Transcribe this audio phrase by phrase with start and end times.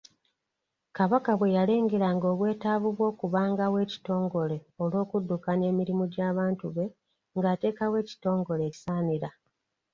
[0.97, 6.85] Kabaka bwe yalengeranga obwetaavu bw’okubangawo ekitongole olw’okuddukanya emirimu gy’abantu be
[7.37, 9.29] ng’ateekawo ekitongole ekisaanira.